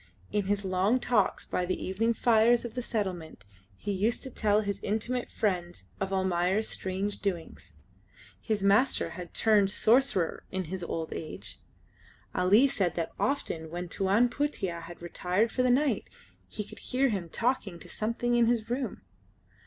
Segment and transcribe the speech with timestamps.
[0.31, 3.45] In his long talks by the evening fires of the settlement
[3.77, 7.75] he used to tell his intimate friends of Almayer's strange doings.
[8.41, 11.59] His master had turned sorcerer in his old age.
[12.33, 16.09] Ali said that often when Tuan Putih had retired for the night
[16.47, 19.01] he could hear him talking to something in his room.